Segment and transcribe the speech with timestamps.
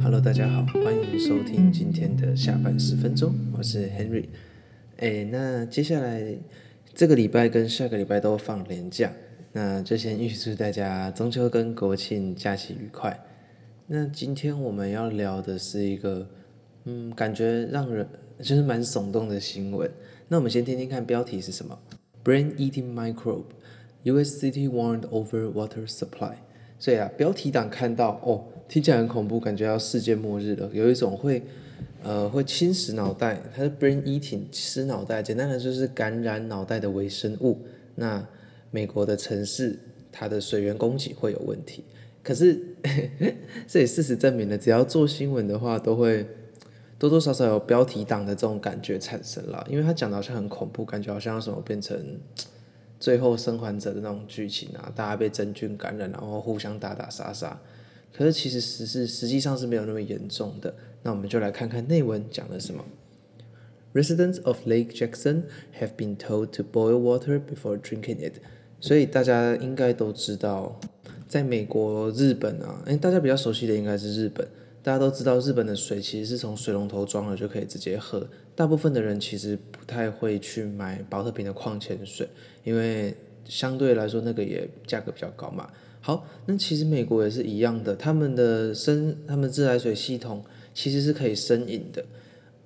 [0.00, 4.24] Hello，大家好，欢迎收听今天的下班十分钟，我是 Henry。
[4.96, 6.36] 哎，那接下来
[6.92, 9.12] 这个礼拜跟下个礼拜都放连假，
[9.52, 13.16] 那就先预祝大家中秋跟国庆假期愉快。
[13.86, 16.28] 那今天我们要聊的是一个，
[16.86, 18.04] 嗯，感觉让人
[18.42, 19.90] 就是蛮耸动的新闻。
[20.28, 21.78] 那我们先听听看标题是什么
[22.24, 23.44] ：Brain-eating microbe,
[24.02, 24.38] U.S.
[24.38, 26.34] city warned over water supply。
[26.78, 28.44] 所以啊，标题党看到哦。
[28.68, 30.70] 听起来很恐怖，感觉要世界末日了。
[30.72, 31.42] 有一种会，
[32.02, 35.22] 呃，会侵蚀脑袋，它是 brain eating，吃脑袋。
[35.22, 37.58] 简单的就是感染脑袋的微生物。
[37.96, 38.26] 那
[38.70, 39.78] 美国的城市，
[40.10, 41.84] 它的水源供给会有问题。
[42.22, 42.58] 可是，
[43.68, 46.26] 这也事实证明了，只要做新闻的话，都会
[47.02, 49.66] 多多少少有标题党的这种感觉产生了。
[49.68, 52.00] 因为他讲的好像很恐怖，感觉好像要什么变成
[53.00, 57.60] 最后生还者的那种剧情啊，大家被真菌感染，然后互相打打杀杀。
[58.16, 60.72] 可是其实实是实际上是没有那么严重的。
[61.02, 62.84] 那我们就来看看内文讲了什么。
[63.92, 65.42] Residents of Lake Jackson
[65.80, 68.34] have been told to boil water before drinking it。
[68.80, 70.78] 所以大家应该都知道，
[71.26, 74.46] 在美国、日本啊，诶，大家比较熟悉的应该是日本。
[74.82, 78.26] 大家都知道，日本的水其实是从水龙头装了就可以直接喝。
[78.54, 82.28] 大部分的人其实不太会去买保特瓶的矿泉水，
[82.64, 85.70] 因为相对来说那个也价格比较高嘛。
[86.00, 92.04] 好，那其实美国也是一样的，他们的生，他们自来水系统其实是可以生饮的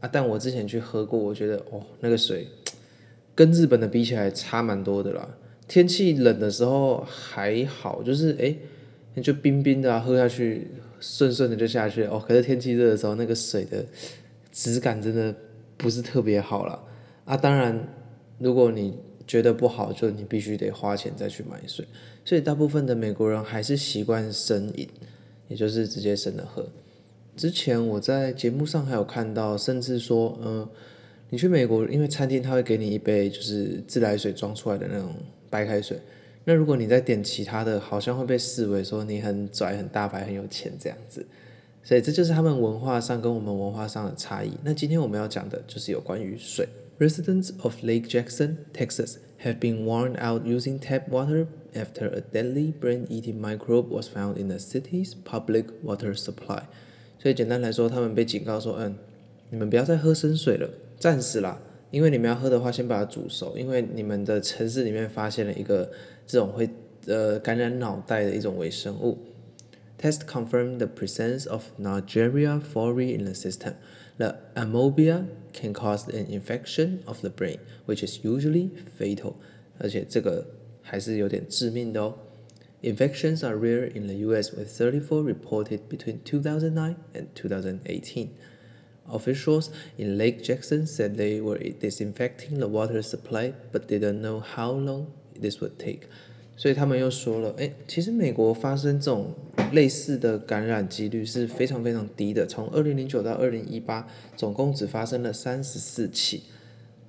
[0.00, 0.08] 啊。
[0.10, 2.48] 但我之前去喝过，我觉得哦，那个水
[3.34, 5.28] 跟日本的比起来差蛮多的啦。
[5.68, 8.56] 天气冷的时候还好，就是诶，
[9.20, 10.68] 就冰冰的啊，喝下去
[11.00, 12.22] 顺顺的就下去哦。
[12.26, 13.84] 可是天气热的时候，那个水的
[14.52, 15.34] 质感真的
[15.76, 16.82] 不是特别好了
[17.24, 17.36] 啊。
[17.36, 17.88] 当然，
[18.38, 21.86] 如果你觉得不好，就你必须得花钱再去买水。
[22.24, 24.88] 所以大部分的美国人还是习惯生饮，
[25.48, 26.66] 也就是直接生的喝。
[27.36, 30.68] 之前我在节目上还有看到，甚至说，嗯、
[31.28, 35.14] 你去美国，因为餐厅他会给你一杯就是自来水装出来的那种
[35.50, 35.98] 白开水。
[36.46, 41.26] 那如果你再点其他的，好像会被视为说你很拽、很大牌、很有钱这样子。
[41.82, 44.52] 所以这就是他们文化上跟我们文化上的差异。
[44.64, 46.68] 那今天我们要讲的就是有关于水。
[46.98, 51.48] Residents of Lake Jackson, Texas, have been warned out using tap water.
[51.74, 56.62] After a deadly brain-eating microbe was found in the city's public water supply，
[57.18, 58.96] 所以简单来说，他们被警告说，嗯，
[59.50, 65.91] 你们不要再喝生水了，暂时啦，因为你们要喝的话，先把它煮熟，因为你们的城市里面发现了一个
[66.25, 66.69] 这种会
[67.07, 69.17] 呃感染脑袋的一种微生物。
[69.99, 73.73] Test confirmed the presence of Naegleria fori in the system.
[74.17, 79.35] The amoeba can cause an infection of the brain, which is usually fatal.
[79.77, 80.45] 而且这个。
[80.83, 82.15] 还是有点致命的哦。
[82.81, 84.51] Infections are rare in the U.S.
[84.51, 88.29] with 34 reported between 2009 and 2018.
[89.10, 94.72] Officials in Lake Jackson said they were disinfecting the water supply, but didn't know how
[94.72, 95.06] long
[95.40, 96.08] this would take.
[96.56, 99.34] 所以他们又说了，诶，其实美国发生这种
[99.72, 102.46] 类似的感染几率是非常非常低的。
[102.46, 104.04] 从2009到2018，
[104.36, 106.44] 总共只发生了三十四起。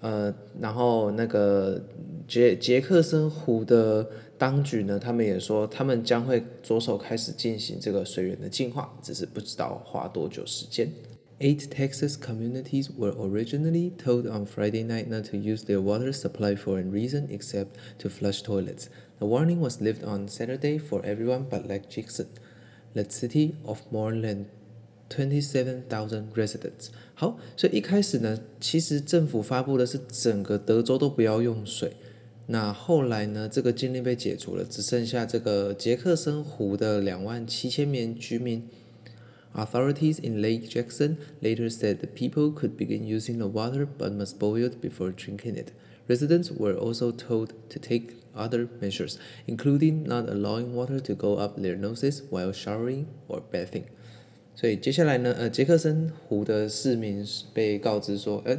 [0.00, 1.80] 呃，然后那个
[2.28, 10.90] 杰杰克森湖的当局呢，他们也说，他们将会着手开始进行这个水源的净化，只是不知道花多久时间。
[11.39, 16.77] Eight Texas communities were originally told on Friday night not to use their water supply for
[16.77, 18.89] any reason except to flush toilets.
[19.19, 22.27] The warning was lifted on Saturday for everyone but Lake Jackson,
[22.93, 24.45] the city of more than
[25.09, 26.87] Twenty-seven thousand residents。
[27.15, 31.91] 好，所以一开始呢，其实政府发布的是整个德州都不要用水。
[32.47, 38.65] 那后来呢，这个禁令被解除了，只剩下这个杰克森湖的两万七千名居民。
[39.55, 44.39] Authorities in Lake Jackson later said the people could begin using the water but must
[44.39, 45.73] boil it before drinking it.
[46.07, 51.61] Residents were also told to take other measures, including not allowing water to go up
[51.61, 53.83] their noses while showering or bathing.
[54.55, 58.57] 所以接下来呢，呃，杰克森湖的市民被告知说，呃，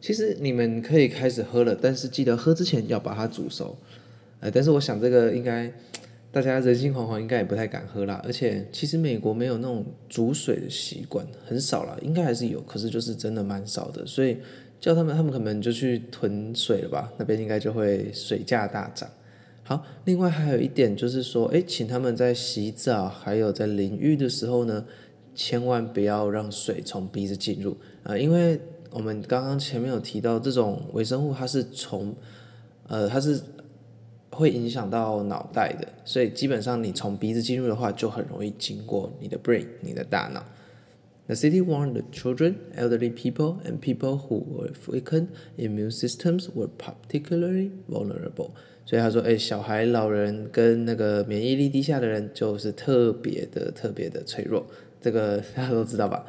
[0.00, 3.76] 其实你们可以开始喝了，但是记得喝之前要把它煮熟。
[4.40, 5.72] 呃，但是我想这个应该
[6.31, 8.21] 大家人心惶惶，应该也不太敢喝啦。
[8.23, 14.05] 而且其实美国没有那种煮水的习惯，很少啦，应该还是有，可是就是真的蛮少的。
[14.05, 14.37] 所以
[14.79, 19.09] 叫他们，他们可能就去囤水了吧，那边应该就会水价大涨。
[19.63, 24.85] 好，另外还有一点就是说，诶，请他们在洗澡还有在淋浴的时候呢。
[25.33, 32.13] 千万不要让水从鼻子进入啊，因为我们刚刚前面有提到，这种微生物它是从，
[32.89, 33.41] 呃，它是
[34.31, 40.43] 会影响到脑袋的，所以基本上你从鼻子进入的话，就很容易经过你的 brain，你的大脑。
[41.27, 47.71] The city warned the children, elderly people, and people who were weakened immune systems were particularly
[47.87, 48.51] vulnerable.
[48.85, 54.65] 所以他说，哎，小孩、老人跟那个免疫力低下的人，就是特别的、特别的脆弱。
[54.99, 56.25] 这个大家都知道吧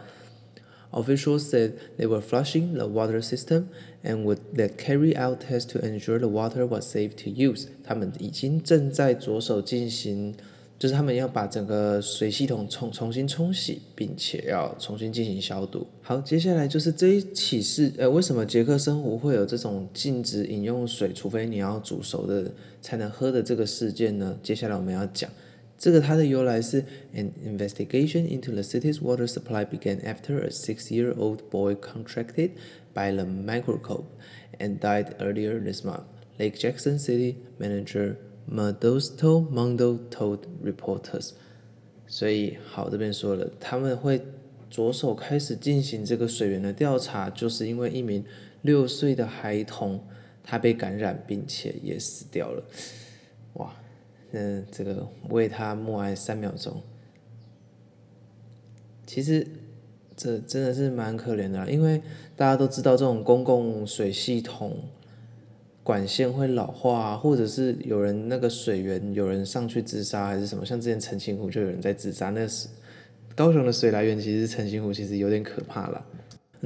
[0.93, 3.69] ？Officials said they were flushing the water system
[4.05, 7.67] and would then carry out tests to ensure the water was safe to use.
[7.83, 10.35] 他们已经正在着手进行，
[10.79, 15.87] 就是他们要把整个水系统重重新冲洗，并且要重新进行消毒。
[16.03, 22.53] 好，接下来就是这一起事，呃，为什么捷克生活会有这种禁止饮用水，除非你要煮熟的
[22.83, 24.39] 才能喝的这个事件呢？
[24.43, 25.31] 接下来我们要讲。
[25.82, 26.84] 这个它的由来是，
[27.14, 32.52] an investigation into the city's water supply began after a six-year-old boy contracted
[32.94, 34.06] by the microbe
[34.60, 36.06] and died earlier this month.
[36.40, 38.18] Lake Jackson City manager
[38.52, 41.34] Modesto Mondo told reporters.
[42.08, 44.22] 所以，好，这边说了，他们会
[44.70, 48.26] 着手开始进行这个水源的调查，就是因为一名
[48.64, 50.04] 六岁的孩童
[50.44, 52.64] 他被感染，并且也死掉了。
[53.54, 53.76] 哇！
[54.33, 56.83] 嗯，这个为他默哀三秒钟。
[59.07, 59.47] 其实
[60.17, 62.01] 这真的是蛮可怜的啦，因为
[62.35, 64.79] 大家都知道这种公共水系统
[65.83, 72.69] 管线会老化，或者是有人那个水源有人上去自杀还是什么，像之前澄清湖就有人在自杀，那是
[73.35, 76.07] 高雄的水来源其实澄清湖其实有点可怕啦。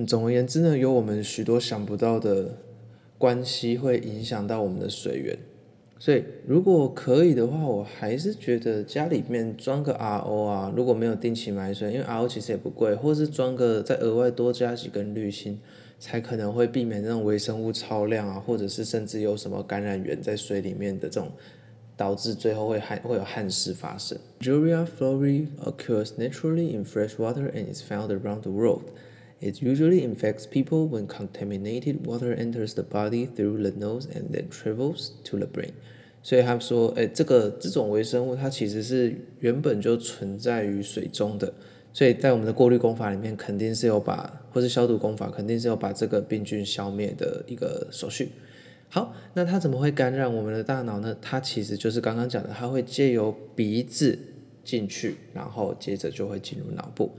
[0.07, 2.59] 总而言之呢，有我们许多想不到的
[3.19, 5.37] 关系会影响到我们的水源。
[5.99, 15.59] 所以，如果可以的话，我还是觉得家里面装个 RO 啊，如果没有定期买水，因为 RO 其实也不贵，或是装个再额外多加几根滤芯，
[15.99, 21.33] 才可能会避免那种微生物超量啊，或者是甚至有什么感染源在水里面的这种，
[21.97, 24.19] 导致最后会憾会有憾事发生。
[24.41, 28.51] j u r i a florei occurs naturally in fresh water and is found around the
[28.51, 28.83] world.
[29.39, 34.49] It usually infects people when contaminated water enters the body through the nose and then
[34.49, 35.73] travels to the brain.
[36.23, 41.53] 所以他说，诶，这个这种微生物它其实是原本就存在于水中的，
[41.93, 48.31] 所以在我们的过滤工法里面肯定是有把，或是消毒工法肯定是有把这个病菌消灭的一个手续。
[48.89, 51.17] 好，那它怎么会感染我们的大脑呢？
[51.21, 54.19] 它其实就是刚刚讲的，它会借由鼻子
[54.65, 57.13] 进去，然后接着就会进入脑部。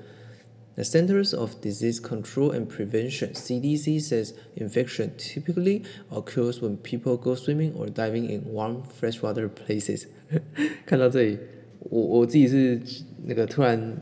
[0.78, 5.82] The Centers of Disease Control and Prevention (CDC) says infection typically
[6.12, 10.04] occurs when people go swimming or diving in warm freshwater places.
[10.86, 11.40] 看到这里，
[11.80, 12.80] 我我自己是
[13.26, 13.98] 那个突然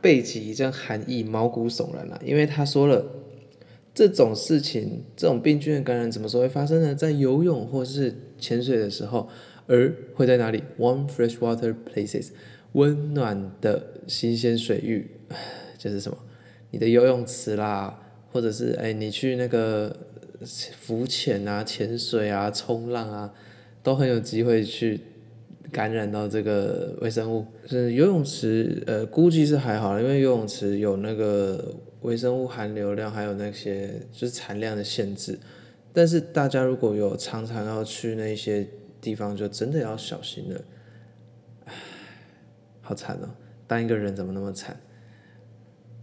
[0.00, 3.04] 背脊一阵寒意，毛骨悚然了，因为他说了
[3.92, 6.94] 这种事情，这种病菌的感染什么时候会发生呢？
[6.94, 9.28] 在游泳或是潜水的时候，
[9.66, 12.28] 而会在哪里？Warm freshwater places，
[12.74, 15.10] 温暖的新鲜水域。
[15.82, 16.16] 就是什么，
[16.70, 17.98] 你的游泳池啦，
[18.30, 19.96] 或者是哎，你去那个
[20.78, 23.34] 浮潜啊、潜水啊、冲浪啊，
[23.82, 25.00] 都很有机会去
[25.72, 27.44] 感染到这个微生物。
[27.66, 35.36] 是游泳池，呃，估计是还好，因为游泳池有那个微生物含流量，还有那些就是产量的限制。
[35.92, 38.68] 但是大家如果有常常要去那些
[39.00, 40.60] 地方，就真的要小心了。
[41.64, 41.74] 唉，
[42.82, 43.28] 好惨哦，
[43.66, 44.80] 当一个人怎么那么惨？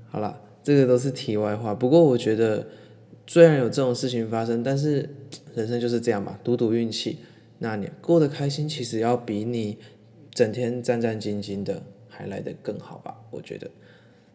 [0.10, 1.74] 好了，这个都是题外话。
[1.74, 2.68] 不过我觉得，
[3.28, 5.08] 虽然有这种事情发生，但是
[5.56, 7.20] 人生就是这样嘛，赌赌运气。
[7.60, 9.78] 那你过得开心，其实要比你
[10.32, 13.16] 整天战战兢兢的还来得更好吧？
[13.32, 13.70] 我觉得。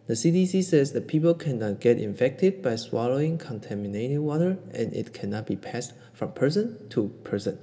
[0.07, 5.45] The CDC says that people cannot get infected by swallowing contaminated water, and it cannot
[5.45, 7.55] be passed from person to person.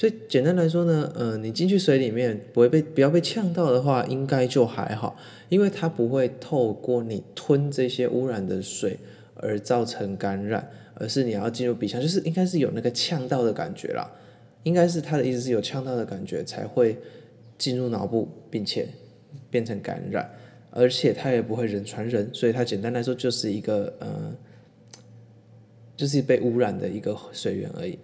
[0.00, 5.14] 所以简单来说呢，呃，你进去水里面不会被不要被呛到的话，应该就还好，
[5.50, 8.96] 因为它不会透过你吞这些污染的水
[9.34, 14.10] 而造成感染，而是你要进入鼻腔，就是应该是有那个呛到的感觉啦，
[14.62, 16.96] 应该是他的意思是有呛到的感觉才会
[17.58, 18.88] 进入脑部，并且
[19.50, 20.30] 变成感染，
[20.70, 24.34] 而且它也不会人传人，所以它简单来说就是一个呃，
[25.94, 27.98] 就是被污染的一个水源而已。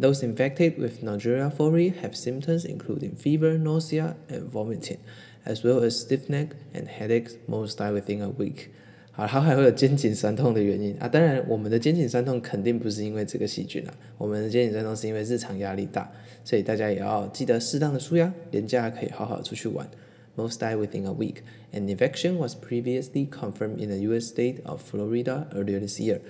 [0.00, 4.98] Those infected with Naegleria fluorei have symptoms including fever, nausea, and vomiting,
[5.44, 7.36] as well as stiff neck and headaches.
[7.48, 8.68] Most die within a week.
[9.12, 11.08] 好，它还会有肩颈酸痛的原因啊。
[11.08, 16.12] 当然，我们的肩颈酸痛肯定不是因为这个细菌啊，我们的肩颈酸痛是因为日常压力大，
[16.44, 19.88] 所以大家也要记得适当的舒压，连假可以好好出去玩。
[20.36, 21.36] Most die within a week.
[21.72, 24.26] An infection was previously confirmed in the U.S.
[24.26, 26.20] state of Florida earlier this year.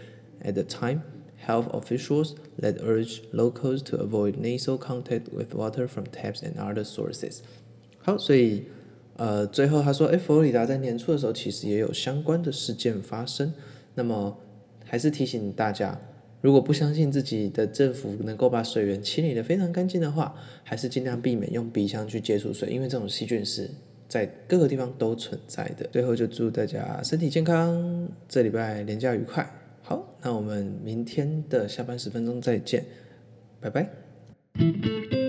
[0.44, 1.00] At the time,
[1.47, 6.83] health officials had urged locals to avoid nasal contact with water from taps and other
[6.83, 7.39] sources。
[8.03, 8.63] 好，所以
[9.17, 13.53] 呃，最后他说，哎，佛罗里达在年初的时候其实也有相关的事件发生。
[13.95, 14.37] 那么
[14.85, 15.99] 还是提醒大家，
[16.41, 23.69] 如果不相信自己的政府能够把水源清理得非常干净的话，还是尽量避免用鼻腔去接触水，因为这种细菌是
[24.07, 25.87] 在各个地方都存在的。
[25.91, 29.60] 最后就祝大家身体健康，这礼拜连假愉快。
[29.83, 32.85] 好，那我们明天的下班十分钟再见，
[33.59, 35.20] 拜拜。